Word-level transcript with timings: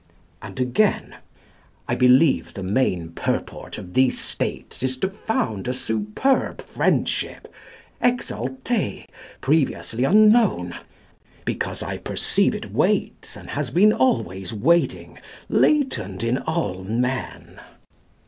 And 0.41 0.59
again: 0.59 1.17
"I 1.87 1.93
believe 1.93 2.55
the 2.55 2.63
main 2.63 3.09
purport 3.11 3.77
of 3.77 3.93
these 3.93 4.19
States 4.19 4.81
is 4.81 4.97
to 4.97 5.11
found 5.11 5.67
a 5.67 5.75
superb 5.75 6.59
friendship, 6.59 7.53
exalté, 8.03 9.05
previously 9.41 10.03
unknown, 10.03 10.73
Because 11.45 11.83
I 11.83 11.97
perceive 11.97 12.55
it 12.55 12.71
waits, 12.73 13.37
and 13.37 13.51
has 13.51 13.69
been 13.69 13.93
always 13.93 14.51
waiting, 14.55 15.19
latent 15.49 16.23
in 16.23 16.39
all 16.39 16.83
men." 16.83 17.61